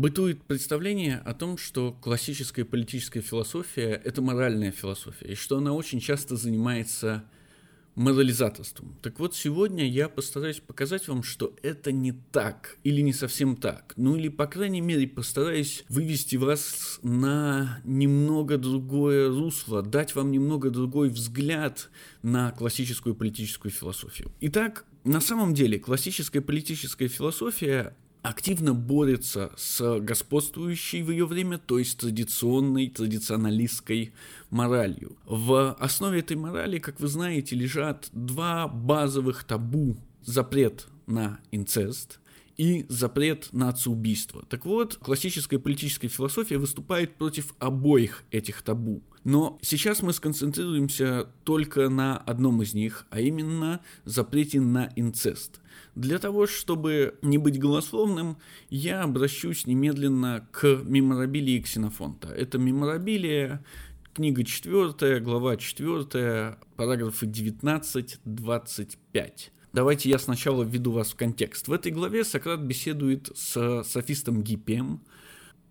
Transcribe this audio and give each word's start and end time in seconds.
Бытует 0.00 0.42
представление 0.44 1.18
о 1.18 1.34
том, 1.34 1.58
что 1.58 1.92
классическая 1.92 2.64
политическая 2.64 3.20
философия– 3.20 4.00
это 4.04 4.22
моральная 4.22 4.70
философия, 4.72 5.32
и 5.32 5.34
что 5.34 5.58
она 5.58 5.74
очень 5.74 6.00
часто 6.00 6.36
занимается 6.36 7.24
морализаторством. 7.96 8.96
Так 9.02 9.18
вот, 9.18 9.36
сегодня 9.36 9.86
я 9.86 10.08
постараюсь 10.08 10.60
показать 10.60 11.06
вам, 11.06 11.22
что 11.22 11.54
это 11.62 11.92
не 11.92 12.12
так, 12.12 12.78
или 12.82 13.02
не 13.02 13.12
совсем 13.12 13.56
так. 13.56 13.92
Ну 13.98 14.16
или, 14.16 14.28
по 14.28 14.46
крайней 14.46 14.80
мере, 14.80 15.06
постараюсь 15.06 15.84
вывести 15.90 16.36
вас 16.36 16.98
на 17.02 17.82
немного 17.84 18.56
другое 18.56 19.28
русло, 19.28 19.82
дать 19.82 20.14
вам 20.14 20.30
немного 20.30 20.70
другой 20.70 21.10
взгляд 21.10 21.90
на 22.22 22.52
классическую 22.52 23.14
политическую 23.14 23.70
философию. 23.70 24.32
Итак, 24.40 24.86
на 25.04 25.20
самом 25.20 25.52
деле 25.52 25.78
классическая 25.78 26.40
политическая 26.40 27.08
философия 27.08 27.94
активно 28.22 28.74
борется 28.74 29.50
с 29.56 29.98
господствующей 30.00 31.02
в 31.02 31.10
ее 31.10 31.26
время, 31.26 31.58
то 31.58 31.78
есть 31.78 31.98
традиционной, 31.98 32.88
традиционалистской 32.88 34.12
моралью. 34.50 35.16
В 35.24 35.72
основе 35.74 36.20
этой 36.20 36.36
морали, 36.36 36.78
как 36.78 37.00
вы 37.00 37.08
знаете, 37.08 37.56
лежат 37.56 38.08
два 38.12 38.68
базовых 38.68 39.44
табу. 39.44 39.96
Запрет 40.22 40.86
на 41.06 41.40
инцест 41.50 42.20
и 42.60 42.84
запрет 42.90 43.48
на 43.52 43.70
отцеубийство. 43.70 44.44
Так 44.50 44.66
вот, 44.66 44.96
классическая 44.96 45.58
политическая 45.58 46.08
философия 46.08 46.58
выступает 46.58 47.16
против 47.16 47.54
обоих 47.58 48.24
этих 48.30 48.60
табу. 48.60 49.02
Но 49.24 49.58
сейчас 49.62 50.02
мы 50.02 50.12
сконцентрируемся 50.12 51.30
только 51.44 51.88
на 51.88 52.18
одном 52.18 52.60
из 52.60 52.74
них, 52.74 53.06
а 53.08 53.20
именно 53.20 53.80
запрете 54.04 54.60
на 54.60 54.92
инцест. 54.94 55.62
Для 55.94 56.18
того, 56.18 56.46
чтобы 56.46 57.14
не 57.22 57.38
быть 57.38 57.58
голословным, 57.58 58.36
я 58.68 59.04
обращусь 59.04 59.66
немедленно 59.66 60.46
к 60.52 60.82
меморабилии 60.84 61.60
Ксенофонта. 61.60 62.28
Это 62.28 62.58
меморабилия, 62.58 63.64
книга 64.12 64.44
4, 64.44 65.20
глава 65.20 65.56
4, 65.56 66.58
параграфы 66.76 67.24
19-25. 67.24 69.50
Давайте 69.72 70.10
я 70.10 70.18
сначала 70.18 70.64
введу 70.64 70.92
вас 70.92 71.12
в 71.12 71.16
контекст. 71.16 71.68
В 71.68 71.72
этой 71.72 71.92
главе 71.92 72.24
Сократ 72.24 72.60
беседует 72.60 73.30
с 73.34 73.84
софистом 73.84 74.42
Гиппием 74.42 75.00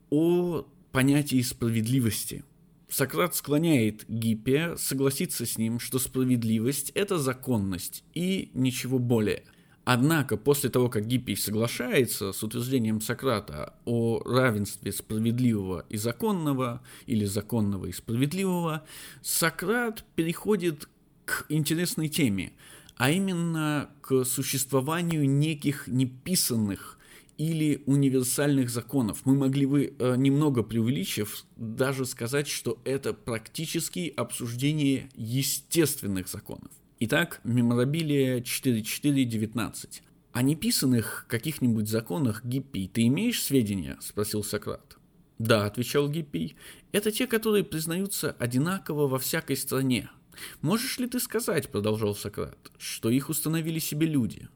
о 0.10 0.66
понятии 0.92 1.42
справедливости. 1.42 2.44
Сократ 2.88 3.36
склоняет 3.36 4.06
Гиппия 4.08 4.76
согласиться 4.76 5.46
с 5.46 5.58
ним, 5.58 5.80
что 5.80 6.00
справедливость– 6.00 6.92
это 6.96 7.20
законность 7.20 8.04
и 8.14 8.52
ничего 8.54 9.00
более– 9.00 9.44
Однако, 9.92 10.38
после 10.38 10.70
того, 10.70 10.88
как 10.88 11.08
Гиппий 11.08 11.36
соглашается 11.36 12.32
с 12.32 12.44
утверждением 12.44 13.02
Сократа 13.02 13.74
о 13.86 14.22
равенстве 14.24 14.92
справедливого 14.92 15.84
и 15.90 15.98
законного, 15.98 16.84
или 17.08 17.26
законного 17.26 17.88
и 17.88 17.92
справедливого, 17.92 18.84
Сократ 19.24 20.06
переходит 20.14 20.88
к 21.26 21.48
интересной 21.50 22.08
теме, 22.08 22.54
а 23.00 23.12
именно 23.12 23.90
к 24.02 24.26
существованию 24.26 25.28
неких 25.28 25.88
неписанных 25.88 27.00
или 27.38 27.82
универсальных 27.86 28.70
законов. 28.70 29.22
Мы 29.24 29.36
могли 29.36 29.66
бы, 29.66 29.96
э, 29.98 30.16
немного 30.18 30.64
преувеличив, 30.64 31.46
даже 31.56 32.06
сказать, 32.06 32.50
что 32.50 32.78
это 32.84 33.14
практически 33.14 34.14
обсуждение 34.18 35.10
естественных 35.16 36.28
законов. 36.28 36.72
Итак, 37.00 37.40
меморабилия 37.46 38.42
4419. 38.42 40.04
О 40.34 40.42
неписанных 40.42 41.26
каких-нибудь 41.30 41.88
законах 41.88 42.44
Гиппий 42.44 42.90
ты 42.90 43.08
имеешь 43.08 43.42
сведения? 43.42 43.98
спросил 44.02 44.44
Сократ. 44.44 44.98
Да, 45.38 45.66
отвечал 45.66 46.10
Гиппий, 46.10 46.58
это 46.92 47.14
те, 47.14 47.28
которые 47.28 47.64
признаются 47.64 48.36
одинаково 48.40 49.08
во 49.08 49.20
всякой 49.20 49.56
стране. 49.56 50.10
Можешь 50.62 51.00
ли 51.00 51.08
ты 51.08 51.20
сказать, 51.20 51.70
продолжал 51.70 52.16
Сократ, 52.16 52.58
что 52.78 53.10
их 53.10 53.30
установили 53.30 53.80
себе 53.80 54.08
люди? 54.08 54.48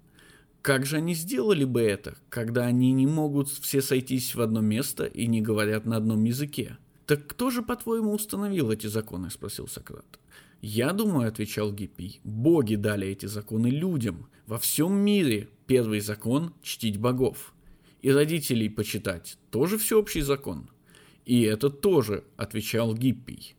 Как 0.61 0.85
же 0.85 0.97
они 0.97 1.13
сделали 1.13 1.65
бы 1.65 1.81
это, 1.81 2.17
когда 2.29 2.65
они 2.65 2.93
не 2.93 3.05
могут 3.05 3.49
все 3.49 3.81
сойтись 3.81 4.33
в 4.33 4.41
одно 4.41 4.61
место 4.61 5.05
и 5.05 5.27
не 5.27 5.41
говорят 5.41 5.85
на 5.85 5.97
одном 5.97 6.23
языке? 6.23 6.77
Так 7.05 7.27
кто 7.27 7.49
же, 7.49 7.61
по-твоему, 7.61 8.13
установил 8.13 8.71
эти 8.71 8.87
законы? 8.87 9.29
спросил 9.29 9.67
Сократ. 9.67 10.19
«Я 10.65 10.93
думаю»,— 10.93 11.27
отвечал 11.29 11.73
Гиппий,— 11.73 12.21
«боги 12.23 12.75
дали 12.75 13.05
эти 13.05 13.25
законы 13.25 13.67
людям. 13.67 14.29
Во 14.47 14.57
всем 14.57 14.93
мире 14.93 15.49
первый 15.67 15.99
закон— 15.99 16.53
чтить 16.63 16.97
богов. 16.97 17.53
И 18.01 18.09
родителей 18.09 18.69
почитать— 18.69 19.37
тоже 19.51 19.77
всеобщий 19.77 20.21
закон». 20.21 20.69
«И 21.25 21.41
это 21.41 21.69
тоже»,— 21.69 22.23
отвечал 22.37 22.95
Гиппий. 22.95 23.57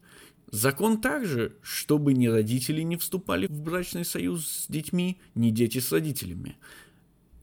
Закон 0.50 1.00
также, 1.00 1.56
чтобы 1.62 2.14
ни 2.14 2.26
родители 2.26 2.82
не 2.82 2.96
вступали 2.96 3.46
в 3.46 3.60
брачный 3.60 4.04
союз 4.04 4.46
с 4.46 4.66
детьми, 4.68 5.20
ни 5.34 5.50
дети 5.50 5.78
с 5.78 5.90
родителями. 5.90 6.56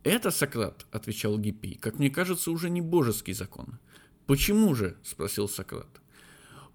«Это, 0.04 0.32
Сократ»,— 0.32 0.86
отвечал 0.92 1.38
Гиппий,— 1.38 1.76
«как 1.82 2.00
мне 2.00 2.10
кажется, 2.10 2.52
уже 2.52 2.70
не 2.70 2.82
божеский 2.82 3.34
закон». 3.34 3.80
«Почему 4.26 4.74
же?»— 4.76 4.98
спросил 5.04 5.48
Сократ. 5.48 6.02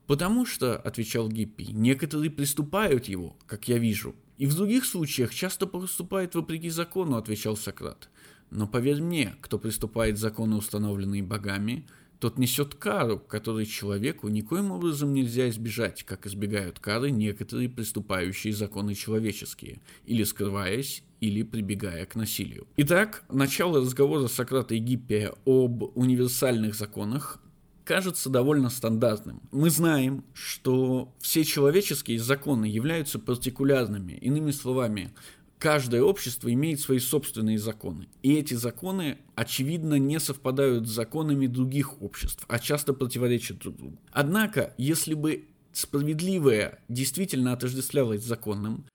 «Потому 0.07 0.47
что,— 0.47 0.77
отвечал 0.85 1.29
Гиппи,— 1.29 1.63
некоторые 1.73 2.31
приступают 2.31 3.07
его, 3.07 3.37
как 3.47 3.67
я 3.67 3.79
вижу, 3.79 4.15
и 4.39 4.47
в 4.47 4.55
других 4.55 4.85
случаях 4.85 5.35
часто 5.35 5.67
поступают 5.67 6.35
вопреки 6.35 6.69
закону,— 6.71 7.17
отвечал 7.17 7.57
Сократ. 7.57 8.09
Но 8.51 8.69
поверь 8.69 9.03
мне, 9.03 9.35
кто 9.41 9.59
приступает 9.59 10.19
законы, 10.19 10.57
установленные 10.57 11.23
богами, 11.23 11.87
тот 12.19 12.39
несет 12.39 12.75
кару, 12.75 13.19
которой 13.19 13.67
человеку 13.67 14.29
никоим 14.29 14.71
образом 14.71 15.13
нельзя 15.13 15.49
избежать, 15.49 16.03
как 16.05 16.27
избегают 16.27 16.79
кары 16.79 17.11
некоторые 17.11 17.69
приступающие 17.69 18.53
законы 18.53 18.95
человеческие, 18.95 19.81
или 20.07 20.25
скрываясь, 20.25 21.03
или 21.21 21.43
прибегая 21.43 22.07
к 22.07 22.15
насилию. 22.15 22.67
Итак, 22.77 23.25
начало 23.31 23.81
разговора 23.81 24.29
Сократа 24.29 24.75
и 24.75 24.79
Гиппия 24.79 25.33
об 25.45 25.83
универсальных 25.97 26.75
законах 26.75 27.41
кажется 27.87 28.29
довольно 28.29 28.69
стандартным. 28.69 29.41
Мы 29.53 29.71
знаем, 29.71 30.25
что 30.35 31.15
все 31.21 31.45
человеческие 31.45 32.19
законы 32.19 32.67
являются 32.67 33.19
партикулярными. 33.19 34.13
Иными 34.15 34.51
словами, 34.51 35.15
каждое 35.59 36.03
общество 36.03 36.53
имеет 36.53 36.81
свои 36.81 36.99
собственные 36.99 37.59
законы. 37.59 38.09
И 38.23 38.35
эти 38.35 38.55
законы, 38.55 39.19
очевидно, 39.35 39.95
не 39.95 40.21
совпадают 40.21 40.87
с 40.87 40.91
законами 40.93 41.47
других 41.47 42.01
обществ, 42.03 42.45
а 42.49 42.59
часто 42.59 42.93
противоречат 42.93 43.59
друг 43.59 43.77
другу. 43.77 43.99
Однако, 44.13 44.75
если 44.79 45.15
бы 45.15 45.47
справедливое 45.73 46.79
действительно 46.89 47.53
отождествлялось 47.53 48.23
законным, 48.23 48.87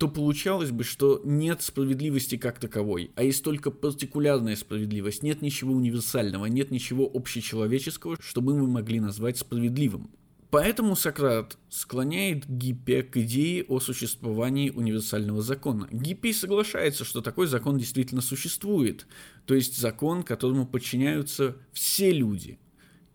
то 0.00 0.08
получалось 0.08 0.70
бы, 0.70 0.82
что 0.82 1.20
нет 1.24 1.60
справедливости 1.60 2.38
как 2.38 2.58
таковой, 2.58 3.10
а 3.16 3.22
есть 3.22 3.44
только 3.44 3.70
партикулярная 3.70 4.56
справедливость, 4.56 5.22
нет 5.22 5.42
ничего 5.42 5.74
универсального, 5.74 6.46
нет 6.46 6.70
ничего 6.70 7.04
общечеловеческого, 7.12 8.16
чтобы 8.18 8.56
мы 8.56 8.66
могли 8.66 8.98
назвать 8.98 9.36
справедливым. 9.36 10.10
Поэтому 10.50 10.96
Сократ 10.96 11.56
склоняет 11.68 12.44
Гиппия 12.48 13.04
к 13.04 13.16
идее 13.16 13.64
о 13.64 13.78
существовании 13.78 14.70
универсального 14.70 15.42
закона. 15.42 15.88
Гиппий 15.92 16.34
соглашается, 16.34 17.04
что 17.04 17.20
такой 17.20 17.46
закон 17.46 17.78
действительно 17.78 18.20
существует, 18.20 19.06
то 19.46 19.54
есть 19.54 19.78
закон, 19.78 20.24
которому 20.24 20.66
подчиняются 20.66 21.56
все 21.72 22.10
люди. 22.10 22.58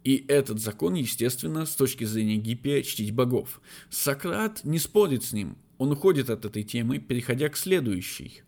И 0.06 0.24
этот 0.30 0.62
закон, 0.62 0.94
естественно, 0.94 1.66
с 1.66 1.76
точки 1.76 2.06
зрения 2.06 2.38
Гиппия, 2.38 2.84
чтить 2.84 3.12
богов. 3.12 3.60
Сократ 3.90 4.64
не 4.64 4.80
спорит 4.80 5.24
с 5.26 5.34
ним, 5.34 5.58
он 5.78 5.92
уходит 5.92 6.30
от 6.30 6.46
этой 6.46 6.64
темы, 6.64 7.00
переходя 7.00 7.50
к 7.50 7.58
следующей, 7.58 8.44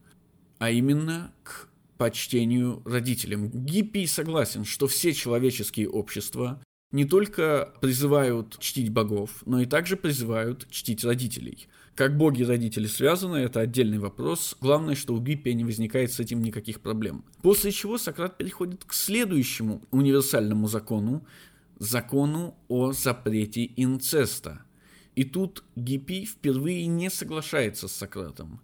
а 0.59 0.69
именно 0.71 1.33
к 1.43 1.67
почтению 1.97 2.83
родителям. 2.85 3.49
Гиппий 3.49 4.07
согласен, 4.07 4.63
что 4.63 4.87
все 4.87 5.13
человеческие 5.13 5.89
общества 5.89 6.61
не 6.91 7.05
только 7.05 7.73
призывают 7.81 8.57
чтить 8.59 8.89
богов, 8.89 9.43
но 9.45 9.61
и 9.61 9.65
также 9.65 9.97
призывают 9.97 10.67
чтить 10.69 11.03
родителей. 11.03 11.67
Как 11.95 12.17
боги 12.17 12.41
и 12.41 12.45
родители 12.45 12.87
связаны, 12.87 13.37
это 13.37 13.61
отдельный 13.61 13.97
вопрос. 13.97 14.55
Главное, 14.61 14.95
что 14.95 15.13
у 15.13 15.19
Гиппия 15.19 15.53
не 15.53 15.63
возникает 15.63 16.11
с 16.11 16.19
этим 16.19 16.41
никаких 16.41 16.81
проблем. 16.81 17.25
После 17.41 17.71
чего 17.71 17.97
Сократ 17.97 18.37
переходит 18.37 18.85
к 18.85 18.93
следующему 18.93 19.81
универсальному 19.91 20.67
закону, 20.67 21.25
закону 21.79 22.55
о 22.67 22.91
запрете 22.91 23.71
инцеста– 23.75 24.61
и 25.17 25.23
тут 25.23 25.63
Гиппий 25.75 26.25
впервые 26.25 26.85
не 26.85 27.09
соглашается 27.09 27.87
с 27.87 27.93
Сократом. 27.93 28.61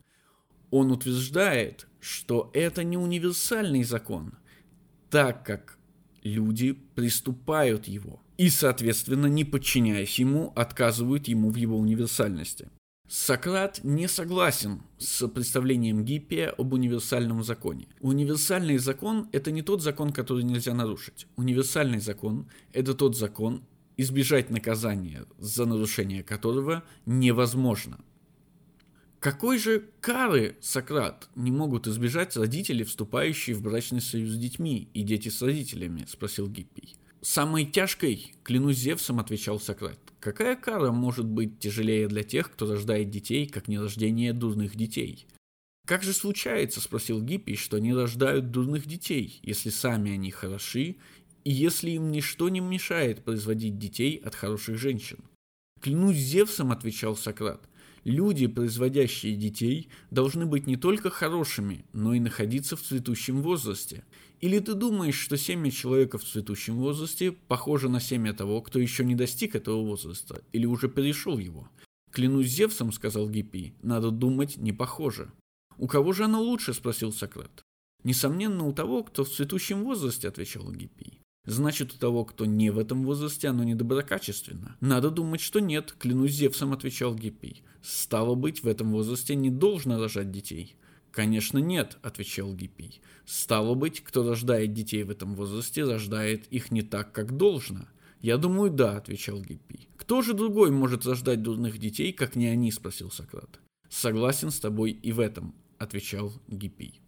Он 0.70 0.92
утверждает, 0.92 1.88
что 2.00 2.52
это 2.54 2.84
не 2.84 2.96
универсальный 2.96 3.84
закон, 3.84 4.38
так 5.10 5.44
как 5.44 5.80
люди 6.24 6.74
приступают 6.74 7.88
его 7.88 8.22
и, 8.38 8.50
соответственно, 8.50 9.28
не 9.28 9.44
подчиняясь 9.44 10.20
ему, 10.20 10.52
отказывают 10.56 11.28
ему 11.28 11.50
в 11.50 11.56
его 11.56 11.78
универсальности. 11.78 12.70
Сократ 13.08 13.82
не 13.84 14.08
согласен 14.08 14.82
с 14.98 15.28
представлением 15.28 16.04
Гиппия 16.04 16.50
об 16.50 16.74
универсальном 16.74 17.44
законе. 17.44 17.88
Универсальный 18.00 18.78
закон– 18.78 19.30
это 19.32 19.52
не 19.52 19.62
тот 19.62 19.84
закон, 19.84 20.12
который 20.12 20.44
нельзя 20.44 20.74
нарушить. 20.74 21.28
Универсальный 21.36 22.00
закон– 22.00 22.48
это 22.74 22.94
тот 22.96 23.16
закон, 23.16 23.64
избежать 23.98 24.50
наказания 24.50 25.26
за 25.38 25.66
нарушение 25.66 26.24
которого 26.24 26.84
невозможно. 27.06 28.00
Какой 29.24 29.58
же 29.58 29.86
кары, 30.02 30.58
Сократ, 30.60 31.30
не 31.36 31.50
могут 31.50 31.88
избежать 31.88 32.36
родители, 32.36 32.84
вступающие 32.84 33.56
в 33.56 33.62
брачный 33.62 34.02
союз 34.02 34.32
с 34.32 34.38
детьми 34.38 34.90
и 34.94 35.02
дети 35.02 35.30
с 35.30 35.42
родителями?– 35.42 36.06
спросил 36.10 36.50
Гиппий. 36.50 36.98
«Самой 37.22 37.64
тяжкой, 37.66 38.34
клянусь 38.44 38.80
Зевсом»,— 38.80 39.20
отвечал 39.22 39.62
Сократ. 39.62 39.98
«Какая 40.20 40.58
кара 40.58 40.92
может 40.92 41.24
быть 41.24 41.58
тяжелее 41.60 42.10
для 42.10 42.24
тех, 42.24 42.52
кто 42.52 42.70
рождает 42.70 43.12
детей, 43.12 43.48
как 43.48 43.70
не 43.70 43.80
рождение 43.80 44.34
дурных 44.34 44.76
детей?» 44.76 45.26
«Как 45.88 46.04
же 46.04 46.12
случается,— 46.12 46.82
спросил 46.82 47.22
Гиппий,— 47.22 47.56
что 47.58 47.78
они 47.78 47.94
рождают 47.94 48.52
дурных 48.52 48.86
детей, 48.86 49.40
если 49.42 49.70
сами 49.70 50.12
они 50.12 50.32
хороши, 50.32 50.98
и 51.46 51.52
если 51.54 51.92
им 51.92 52.12
ничто 52.12 52.50
не 52.50 52.60
мешает 52.60 53.24
производить 53.24 53.80
детей 53.80 54.18
от 54.18 54.36
хороших 54.36 54.78
женщин?» 54.78 55.20
«Клянусь 55.80 56.18
Зевсом,— 56.18 56.72
отвечал 56.74 57.16
Сократ,— 57.16 57.62
люди, 58.04 58.48
производящие 58.48 59.36
детей, 59.36 59.90
должны 60.12 60.46
быть 60.46 60.68
не 60.68 60.76
только 60.76 61.10
хорошими, 61.10 61.86
но 61.94 62.14
и 62.14 62.20
находиться 62.20 62.76
в 62.76 62.82
цветущем 62.82 63.42
возрасте. 63.42 64.04
Или 64.42 64.60
ты 64.60 64.74
думаешь, 64.74 65.20
что 65.20 65.38
семя 65.38 65.72
человека 65.72 66.18
в 66.18 66.26
цветущем 66.26 66.76
возрасте 66.76 67.32
похоже 67.32 67.90
на 67.90 68.00
семя 68.00 68.34
того, 68.34 68.62
кто 68.62 68.80
еще 68.80 69.06
не 69.06 69.16
достиг 69.16 69.56
этого 69.56 69.82
возраста 69.84 70.44
или 70.52 70.66
уже 70.66 70.90
перешел 70.90 71.38
его? 71.38 71.70
Клянусь 72.12 72.50
Зевсом, 72.50 72.92
сказал 72.92 73.30
Гиппий, 73.30 73.74
надо 73.82 74.12
думать 74.12 74.58
не 74.58 74.74
похоже. 74.74 75.32
У 75.78 75.88
кого 75.88 76.14
же 76.14 76.26
оно 76.26 76.42
лучше, 76.42 76.74
спросил 76.74 77.12
Сократ. 77.12 77.64
Несомненно, 78.04 78.66
у 78.66 78.74
того, 78.74 79.04
кто 79.04 79.24
в 79.24 79.30
цветущем 79.30 79.84
возрасте, 79.84 80.28
отвечал 80.28 80.72
Гиппий. 80.72 81.23
Значит, 81.46 81.94
у 81.94 81.98
того, 81.98 82.24
кто 82.24 82.46
не 82.46 82.70
в 82.70 82.80
этом 82.80 83.04
возрасте, 83.04 83.50
оно 83.50 83.64
недоброкачественно. 83.64 84.78
Надо 84.80 85.10
думать, 85.10 85.42
что 85.42 85.60
нет, 85.60 85.94
клянусь 86.00 86.32
Зевсом, 86.32 86.72
отвечал 86.72 87.14
Гиппий. 87.16 87.64
Стало 87.82 88.36
быть, 88.36 88.64
в 88.64 88.68
этом 88.68 88.92
возрасте 88.92 89.36
не 89.36 89.50
должно 89.50 90.00
рожать 90.00 90.32
детей. 90.32 90.78
«Конечно 91.14 91.60
нет»,– 91.60 92.00
отвечал 92.02 92.56
Гиппий. 92.56 93.00
«Стало 93.24 93.76
быть, 93.76 94.02
кто 94.04 94.28
рождает 94.28 94.74
детей 94.74 95.04
в 95.04 95.12
этом 95.12 95.36
возрасте, 95.36 95.84
рождает 95.84 96.48
их 96.48 96.72
не 96.72 96.82
так, 96.82 97.12
как 97.12 97.38
должно». 97.38 97.88
«Я 98.20 98.38
думаю, 98.38 98.72
да»,– 98.72 98.98
отвечал 98.98 99.40
Гиппий. 99.40 99.90
«Кто 99.96 100.24
же 100.24 100.34
другой 100.34 100.72
может 100.72 101.06
рождать 101.06 101.44
дурных 101.44 101.78
детей, 101.78 102.14
как 102.14 102.36
не 102.36 102.48
они?»– 102.48 102.72
спросил 102.72 103.12
Сократ. 103.12 103.60
«Согласен 103.90 104.50
с 104.50 104.60
тобой 104.60 104.90
и 104.92 105.12
в 105.12 105.20
этом»,– 105.20 105.54
отвечал 105.78 106.34
Гиппий. 106.48 107.03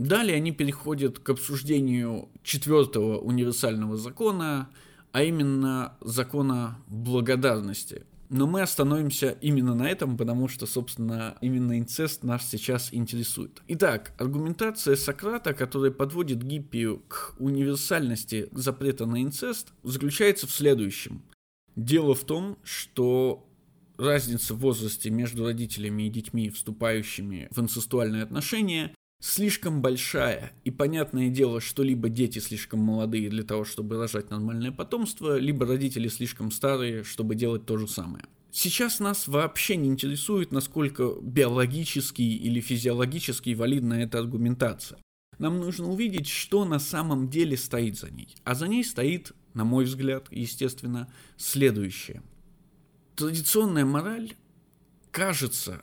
Далее 0.00 0.36
они 0.38 0.50
переходят 0.50 1.18
к 1.18 1.28
обсуждению 1.28 2.30
четвертого 2.42 3.18
универсального 3.18 3.98
закона, 3.98 4.70
а 5.12 5.22
именно 5.22 5.98
закона 6.00 6.78
благодарности. 6.86 8.06
Но 8.30 8.46
мы 8.46 8.62
остановимся 8.62 9.36
именно 9.42 9.74
на 9.74 9.90
этом, 9.90 10.16
потому 10.16 10.48
что, 10.48 10.64
собственно, 10.64 11.36
именно 11.42 11.78
инцест 11.78 12.24
нас 12.24 12.48
сейчас 12.48 12.94
интересует. 12.94 13.60
Итак, 13.68 14.14
аргументация 14.18 14.96
Сократа, 14.96 15.52
которая 15.52 15.90
подводит 15.90 16.42
Гиппию 16.42 17.02
к 17.06 17.34
универсальности 17.38 18.48
запрета 18.52 19.04
на 19.04 19.22
инцест, 19.22 19.74
заключается 19.82 20.46
в 20.46 20.50
следующем. 20.50 21.22
Дело 21.76 22.14
в 22.14 22.24
том, 22.24 22.56
что 22.62 23.46
разница 23.98 24.54
в 24.54 24.60
возрасте 24.60 25.10
между 25.10 25.44
родителями 25.44 26.04
и 26.04 26.10
детьми, 26.10 26.48
вступающими 26.48 27.48
в 27.50 27.60
инцестуальные 27.60 28.22
отношения, 28.22 28.94
слишком 29.20 29.82
большая. 29.82 30.52
И 30.64 30.70
понятное 30.70 31.28
дело, 31.28 31.60
что 31.60 31.82
либо 31.82 32.08
дети 32.08 32.38
слишком 32.38 32.80
молодые 32.80 33.30
для 33.30 33.44
того, 33.44 33.64
чтобы 33.64 33.98
рожать 33.98 34.30
нормальное 34.30 34.72
потомство, 34.72 35.38
либо 35.38 35.66
родители 35.66 36.08
слишком 36.08 36.50
старые, 36.50 37.04
чтобы 37.04 37.34
делать 37.34 37.66
то 37.66 37.76
же 37.76 37.86
самое. 37.86 38.24
Сейчас 38.50 38.98
нас 38.98 39.28
вообще 39.28 39.76
не 39.76 39.88
интересует, 39.88 40.50
насколько 40.50 41.14
биологически 41.22 42.22
или 42.22 42.60
физиологически 42.60 43.54
валидна 43.54 43.94
эта 43.94 44.18
аргументация. 44.18 44.98
Нам 45.38 45.58
нужно 45.58 45.88
увидеть, 45.88 46.26
что 46.26 46.64
на 46.64 46.80
самом 46.80 47.28
деле 47.28 47.56
стоит 47.56 47.96
за 47.96 48.10
ней. 48.10 48.34
А 48.44 48.54
за 48.54 48.66
ней 48.66 48.84
стоит, 48.84 49.32
на 49.54 49.64
мой 49.64 49.84
взгляд, 49.84 50.26
естественно, 50.30 51.12
следующее. 51.36 52.22
Традиционная 53.14 53.84
мораль, 53.84 54.34
кажется, 55.12 55.82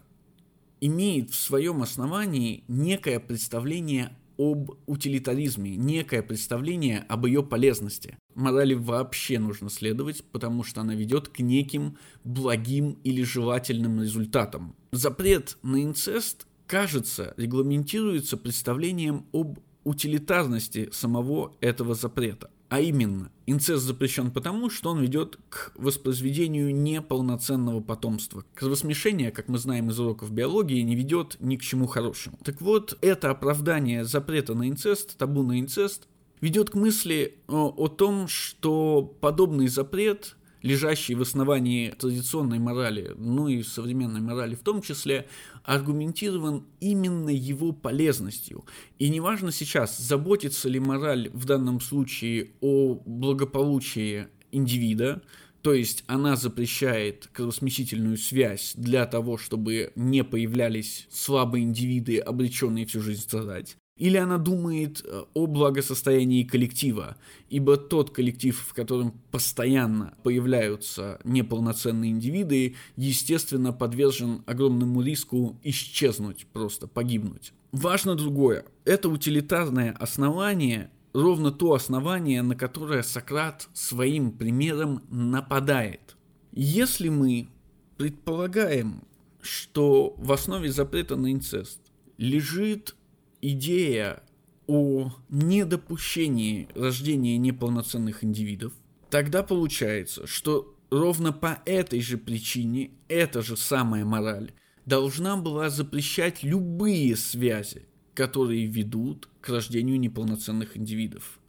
имеет 0.82 1.32
в 1.32 1.36
своем 1.36 1.82
основании 1.82 2.64
некое 2.68 3.20
представление 3.20 4.16
об 4.38 4.72
утилитаризме, 4.86 5.76
некое 5.76 6.22
представление 6.22 7.00
об 7.10 7.26
ее 7.26 7.44
полезности. 7.44 8.18
Морали 8.36 8.76
вообще 8.76 9.40
нужно 9.40 9.70
следовать, 9.70 10.24
потому 10.32 10.64
что 10.64 10.82
она 10.82 10.94
ведет 10.94 11.30
к 11.30 11.40
неким 11.40 11.98
благим 12.24 13.00
или 13.04 13.24
желательным 13.24 14.02
результатам. 14.02 14.76
Запрет 14.92 15.58
на 15.64 15.84
инцест, 15.84 16.46
кажется, 16.68 17.34
регламентируется 17.38 18.38
представлением 18.38 19.26
об 19.34 19.60
утилитарности 19.84 20.90
самого 20.92 21.56
этого 21.62 21.96
запрета. 21.96 22.52
А 22.70 22.82
именно, 22.82 23.32
инцест 23.46 23.84
запрещен 23.84 24.32
потому, 24.32 24.70
что 24.70 24.90
он 24.90 25.00
ведет 25.00 25.40
к 25.50 25.72
воспроизведению 25.76 26.76
неполноценного 26.76 27.80
потомства. 27.80 28.44
Кровосмешение, 28.54 29.32
как 29.32 29.48
мы 29.48 29.58
знаем 29.58 29.90
из 29.90 30.00
уроков 30.00 30.32
биологии, 30.32 30.82
не 30.82 30.96
ведет 30.96 31.38
ни 31.40 31.56
к 31.56 31.62
чему 31.62 31.88
хорошему. 31.88 32.38
Так 32.44 32.60
вот, 32.60 32.98
это 33.02 33.32
оправдание 33.32 34.04
запрета 34.04 34.54
на 34.54 34.68
инцест, 34.68 35.18
табу 35.18 35.44
на 35.44 35.60
инцест, 35.60 36.08
ведет 36.42 36.72
к 36.72 36.76
мысли 36.76 37.40
о, 37.48 37.70
о 37.70 37.88
том, 37.88 38.28
что 38.28 39.02
подобный 39.22 39.68
запрет 39.68 40.37
лежащий 40.62 41.16
в 41.16 41.22
основании 41.22 41.90
традиционной 41.90 42.60
морали, 42.60 43.14
ну 43.18 43.48
и 43.48 43.64
современной 43.64 44.22
морали 44.22 44.56
в 44.56 44.60
том 44.60 44.82
числе, 44.82 45.28
аргументирован 45.64 46.66
именно 46.80 47.30
его 47.30 47.72
полезностью. 47.72 48.66
И 49.00 49.10
неважно 49.10 49.52
сейчас, 49.52 49.98
заботится 49.98 50.70
ли 50.70 50.80
мораль 50.80 51.30
в 51.34 51.46
данном 51.46 51.82
случае 51.82 52.52
о 52.62 52.96
благополучии 53.06 54.28
индивида, 54.52 55.22
то 55.62 55.74
есть 55.74 56.04
она 56.08 56.36
запрещает 56.36 57.30
кровосмесительную 57.34 58.18
связь 58.18 58.74
для 58.76 59.06
того, 59.06 59.38
чтобы 59.38 59.92
не 59.96 60.24
появлялись 60.24 61.08
слабые 61.12 61.66
индивиды, 61.66 62.20
обреченные 62.20 62.86
всю 62.86 63.02
жизнь 63.02 63.24
страдать. 63.24 63.76
Или 63.98 64.18
она 64.18 64.38
думает 64.38 65.04
э, 65.04 65.24
о 65.34 65.48
благосостоянии 65.48 66.44
коллектива, 66.44 67.18
ибо 67.50 67.78
тот 67.78 68.12
коллектив, 68.12 68.58
в 68.58 68.74
котором 68.74 69.20
постоянно 69.32 70.14
появляются 70.24 71.20
неполноценные 71.24 72.12
индивиды, 72.12 72.76
естественно 72.96 73.74
подвержен 73.74 74.44
огромному 74.46 75.02
риску 75.02 75.58
исчезнуть, 75.64 76.46
просто 76.54 76.88
погибнуть. 76.88 77.54
Важно 77.72 78.16
другое. 78.16 78.66
Это 78.86 79.10
утилитарное 79.10 79.94
основание 79.94 80.92
ровно 81.14 81.52
то 81.52 81.74
основание, 81.74 82.44
на 82.44 82.56
которое 82.56 83.02
Сократ 83.02 83.68
своим 83.74 84.32
примером 84.32 85.02
нападает. 85.10 86.16
Если 86.52 87.10
мы 87.10 87.50
предполагаем, 87.98 89.04
что 89.42 90.14
в 90.18 90.32
основе 90.32 90.72
запрета 90.72 91.16
на 91.16 91.32
инцест 91.32 91.80
лежит 92.18 92.96
идея 93.42 94.24
о 94.68 95.12
недопущении 95.30 96.68
рождения 96.76 97.38
неполноценных 97.38 98.24
индивидов, 98.24 98.74
тогда 99.10 99.44
получается, 99.44 100.28
что 100.28 100.76
ровно 100.90 101.32
по 101.34 101.62
этой 101.66 102.02
же 102.02 102.18
причине 102.18 102.92
эта 103.08 103.42
же 103.42 103.58
самая 103.58 104.06
мораль 104.06 104.52
должна 104.86 105.38
была 105.38 105.70
запрещать 105.70 106.44
любые 106.44 107.16
связи, 107.16 107.88
которые 108.14 108.66
ведут 108.66 109.30
к 109.42 109.50
рождению 109.50 110.00
неполноценных 110.00 110.78
индивидов. 110.78 111.40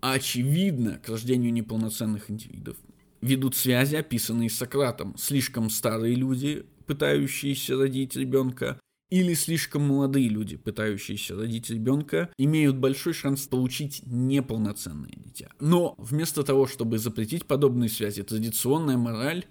Очевидно, 0.00 0.98
к 1.04 1.08
рождению 1.08 1.52
неполноценных 1.52 2.30
индивидов 2.30 2.76
ведут 3.20 3.56
связи, 3.56 3.96
описанные 3.96 4.48
Сократом. 4.48 5.16
Слишком 5.18 5.70
старые 5.70 6.14
люди, 6.14 6.66
пытающиеся 6.86 7.76
родить 7.76 8.16
ребенка, 8.16 8.78
или 9.10 9.34
слишком 9.34 9.82
молодые 9.82 10.28
люди, 10.28 10.56
пытающиеся 10.56 11.36
родить 11.36 11.70
ребенка, 11.70 12.30
имеют 12.36 12.76
большой 12.76 13.14
шанс 13.14 13.46
получить 13.46 14.02
неполноценное 14.06 15.12
дитя. 15.16 15.48
Но 15.60 15.94
вместо 15.98 16.42
того, 16.42 16.66
чтобы 16.66 16.98
запретить 16.98 17.46
подобные 17.46 17.88
связи, 17.88 18.22
традиционная 18.22 18.96
мораль 18.96 19.46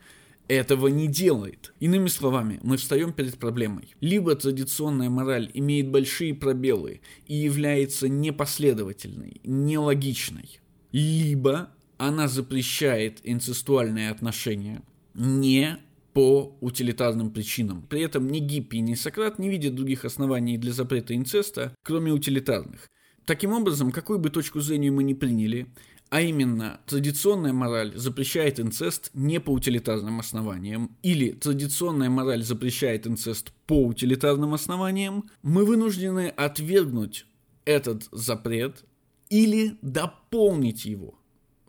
этого 0.48 0.88
не 0.88 1.08
делает. 1.08 1.74
Иными 1.80 2.08
словами, 2.08 2.60
мы 2.64 2.78
встаем 2.78 3.14
перед 3.14 3.38
проблемой. 3.38 3.96
Либо 4.00 4.36
традиционная 4.36 5.10
мораль 5.10 5.52
имеет 5.54 5.90
большие 5.90 6.34
пробелы 6.34 7.02
и 7.28 7.36
является 7.36 8.08
непоследовательной, 8.08 9.42
нелогичной, 9.44 10.60
либо 10.92 11.72
она 11.98 12.28
запрещает 12.28 13.20
инцестуальные 13.24 14.12
отношения 14.12 14.84
не 15.14 15.80
по 16.18 16.58
утилитарным 16.62 17.30
причинам. 17.30 17.84
При 17.84 18.02
этом 18.02 18.28
ни 18.28 18.40
Гиппи, 18.40 18.78
ни 18.78 18.96
Сократ 18.96 19.38
не 19.38 19.50
видят 19.50 19.76
других 19.76 20.04
оснований 20.04 20.58
для 20.58 20.74
запрета 20.74 21.16
инцеста, 21.16 21.76
кроме 21.84 22.12
утилитарных. 22.12 22.90
Таким 23.26 23.54
образом, 23.54 23.92
какую 23.92 24.18
бы 24.18 24.32
точку 24.32 24.60
зрения 24.60 24.90
мы 24.90 25.04
ни 25.04 25.14
приняли, 25.14 25.68
а 26.10 26.22
именно, 26.22 26.82
традиционная 26.88 27.54
мораль 27.54 27.96
запрещает 27.96 28.60
инцест 28.60 29.12
не 29.14 29.40
по 29.40 29.52
утилитарным 29.52 30.20
основаниям, 30.20 30.98
или 31.04 31.34
традиционная 31.34 32.10
мораль 32.10 32.42
запрещает 32.42 33.06
инцест 33.06 33.54
по 33.68 33.86
утилитарным 33.86 34.56
основаниям, 34.56 35.30
мы 35.44 35.66
вынуждены 35.66 36.30
отвергнуть 36.30 37.28
этот 37.64 38.08
запрет 38.12 38.86
или 39.30 39.78
дополнить 39.84 40.84
его 40.84 41.20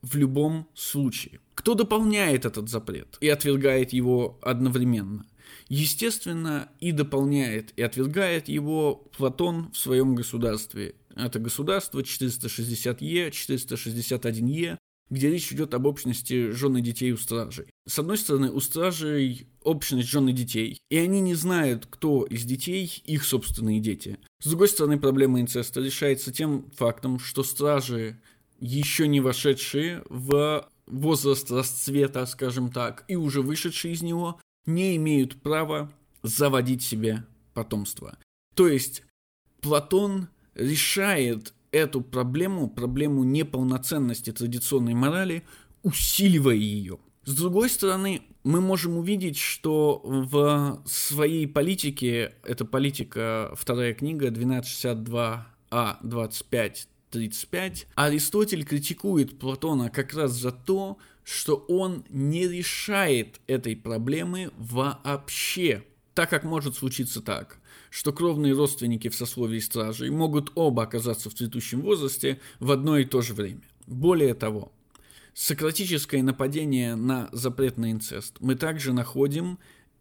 в 0.00 0.17
любом 0.17 0.71
случае. 0.73 1.40
Кто 1.59 1.75
дополняет 1.75 2.45
этот 2.45 2.69
запрет 2.69 3.19
и 3.21 3.29
отвергает 3.29 3.93
его 3.93 4.38
одновременно? 4.43 5.27
Естественно, 5.69 6.71
и 6.79 6.93
дополняет, 6.93 7.73
и 7.77 7.83
отвергает 7.83 8.49
его 8.49 9.11
Платон 9.17 9.73
в 9.73 9.77
своем 9.77 10.15
государстве 10.15 10.95
это 11.17 11.41
государство 11.41 11.99
460Е, 11.99 13.31
461Е, 13.33 14.77
где 15.11 15.31
речь 15.31 15.53
идет 15.53 15.75
об 15.75 15.87
общности 15.87 16.53
жен 16.53 16.77
и 16.77 16.81
детей 16.81 17.11
у 17.11 17.17
стражей. 17.17 17.67
С 17.88 17.99
одной 17.99 18.19
стороны, 18.19 18.53
у 18.53 18.61
стражей 18.61 19.49
общность 19.65 20.09
жен 20.09 20.29
и 20.29 20.33
детей, 20.33 20.79
и 20.91 20.97
они 20.97 21.21
не 21.21 21.35
знают, 21.35 21.87
кто 21.91 22.23
из 22.25 22.45
детей 22.45 23.03
их 23.05 23.25
собственные 23.25 23.81
дети. 23.81 24.21
С 24.41 24.47
другой 24.47 24.69
стороны, 24.69 24.97
проблема 24.97 25.41
инцеста 25.41 25.81
решается 25.81 26.33
тем 26.33 26.71
фактом, 26.77 27.19
что 27.19 27.43
стражи, 27.43 28.21
еще 28.61 29.09
не 29.09 29.21
вошедшие 29.21 30.05
в 30.09 30.69
возраст 30.88 31.50
расцвета, 31.50 32.26
скажем 32.26 32.71
так, 32.71 33.04
и 33.09 33.16
уже 33.16 33.42
вышедшие 33.42 33.95
из 33.95 34.02
него, 34.02 34.40
не 34.66 34.97
имеют 34.97 35.40
права 35.40 35.90
заводить 36.23 36.83
себе 36.83 37.25
потомство. 37.54 38.18
То 38.54 38.68
есть 38.68 39.04
Платон 39.61 40.28
решает 40.54 41.54
эту 41.71 42.00
проблему, 42.00 42.68
проблему 42.68 43.25
неполноценности 43.25 44.33
традиционной 44.33 44.95
морали, 44.95 45.45
усиливая 45.83 46.54
ее. 46.57 46.99
С 47.25 47.35
другой 47.35 47.68
стороны, 47.68 48.23
мы 48.42 48.61
можем 48.61 48.97
увидеть, 48.97 49.37
что 49.37 50.00
в 50.02 50.83
своей 50.87 51.47
политике, 51.47 52.35
это 52.42 52.64
политика, 52.64 53.52
вторая 53.54 53.92
книга, 53.92 54.28
1262А, 54.28 55.97
25 56.02 56.88
35, 57.11 57.87
Аристотель 57.95 58.65
критикует 58.65 59.38
Платона 59.38 59.91
как 59.91 60.15
раз 60.15 60.33
за 60.33 60.53
то, 60.53 60.99
что 61.25 61.57
он 61.69 62.05
не 62.09 62.49
решает 62.49 63.41
этой 63.47 63.77
проблемы 63.77 64.50
вообще. 64.57 65.85
Так 66.15 66.31
как 66.31 66.45
может 66.45 66.75
случиться 66.77 67.21
так, 67.21 67.59
что 67.91 68.12
кровные 68.12 68.55
родственники 68.55 69.09
в 69.09 69.15
сословии 69.15 69.59
стражей 69.59 70.11
могут 70.11 70.50
оба 70.55 70.83
оказаться 70.85 71.31
в 71.31 71.35
цветущем 71.35 71.83
возрасте 71.83 72.41
в 72.61 72.71
одно 72.73 72.99
и 72.99 73.05
то 73.05 73.23
же 73.23 73.35
время. 73.35 73.62
Более 73.87 74.35
того, 74.35 74.73
сократическое 75.35 76.23
нападение 76.23 76.97
на 76.97 77.29
запрет 77.33 77.79
на 77.79 77.93
инцест 77.93 78.37
мы 78.41 78.55
также 78.55 78.93
находим 78.93 79.59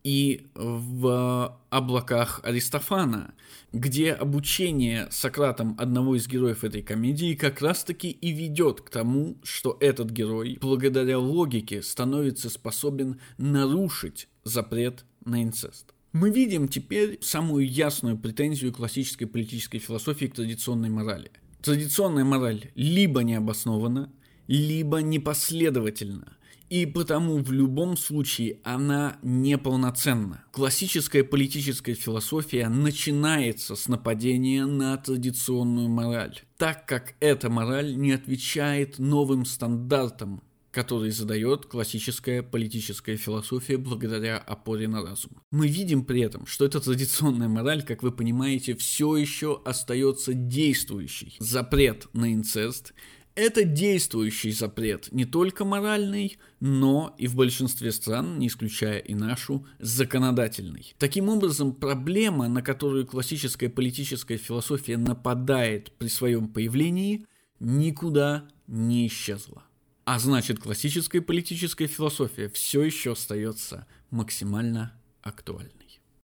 и 0.08 0.48
в 0.56 1.60
облаках 1.70 2.40
Аристофана, 2.46 3.34
где 3.74 4.14
обучение 4.14 5.10
Сократом 5.12 5.76
одного 5.78 6.16
из 6.16 6.30
героев 6.30 6.64
этой 6.64 6.82
комедии 6.82 7.36
как 7.36 7.62
раз-таки 7.62 8.12
и 8.12 8.32
ведет 8.32 8.80
к 8.80 8.90
тому, 8.90 9.36
что 9.44 9.76
этот 9.82 10.10
герой, 10.12 10.60
благодаря 10.62 11.20
логике, 11.20 11.82
становится 11.82 12.50
способен 12.50 13.20
нарушить 13.38 14.30
запрет 14.46 15.04
на 15.26 15.44
инцест. 15.44 15.94
Мы 16.14 16.30
видим 16.30 16.70
теперь 16.70 17.20
самую 17.22 17.70
ясную 17.70 18.18
претензию 18.18 18.72
классической 18.72 19.26
политической 19.26 19.80
философии 19.80 20.28
к 20.28 20.36
традиционной 20.36 20.90
морали. 20.90 21.32
Традиционная 21.62 22.24
мораль 22.24 22.72
либо 22.76 23.24
необоснована, 23.24 24.10
либо 24.48 25.00
непоследовательна, 25.00 26.37
и 26.70 26.86
потому 26.86 27.38
в 27.38 27.52
любом 27.52 27.98
случае 27.98 28.60
она 28.64 29.18
неполноценна. 29.22 30.44
Классическая 30.52 31.24
политическая 31.24 31.94
философия 31.94 32.68
начинается 32.70 33.76
с 33.76 33.88
нападения 33.88 34.66
на 34.66 34.98
традиционную 34.98 35.90
мораль, 35.90 36.42
так 36.58 36.86
как 36.86 37.16
эта 37.20 37.50
мораль 37.50 37.96
не 37.96 38.12
отвечает 38.12 39.00
новым 39.00 39.46
стандартам, 39.46 40.42
который 40.72 41.10
задает 41.10 41.66
классическая 41.66 42.44
политическая 42.44 43.16
философия 43.16 43.78
благодаря 43.78 44.38
опоре 44.38 44.88
на 44.88 45.02
разум. 45.02 45.32
Мы 45.50 45.68
видим 45.68 46.06
при 46.06 46.22
этом, 46.22 46.46
что 46.46 46.66
эта 46.66 46.80
традиционная 46.80 47.48
мораль, 47.48 47.84
как 47.84 48.04
вы 48.04 48.12
понимаете, 48.12 48.76
все 48.76 49.16
еще 49.16 49.60
остается 49.66 50.34
действующей. 50.36 51.36
Запрет 51.40 52.08
на 52.14 52.32
инцест 52.32 52.94
это 53.38 53.64
действующий 53.64 54.52
запрет, 54.52 55.10
не 55.12 55.24
только 55.24 55.64
моральный, 55.64 56.40
но 56.60 57.14
и 57.20 57.28
в 57.28 57.36
большинстве 57.36 57.92
стран, 57.92 58.40
не 58.40 58.48
исключая 58.48 58.98
и 58.98 59.14
нашу, 59.14 59.66
законодательный. 59.78 60.96
Таким 60.98 61.30
образом, 61.30 61.76
проблема, 61.76 62.48
на 62.48 62.64
которую 62.64 63.06
классическая 63.06 63.70
политическая 63.70 64.38
философия 64.38 64.98
нападает 64.98 65.92
при 66.00 66.08
своем 66.08 66.48
появлении, 66.48 67.28
никуда 67.60 68.48
не 68.66 69.06
исчезла. 69.06 69.64
А 70.04 70.18
значит, 70.18 70.60
классическая 70.60 71.22
политическая 71.22 71.86
философия 71.86 72.50
все 72.50 72.82
еще 72.82 73.12
остается 73.12 73.86
максимально 74.10 74.94
актуальной. 75.22 75.77